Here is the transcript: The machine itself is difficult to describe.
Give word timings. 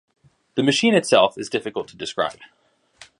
The 0.55 0.63
machine 0.63 0.95
itself 0.95 1.37
is 1.37 1.47
difficult 1.47 1.87
to 1.89 1.95
describe. 1.95 2.39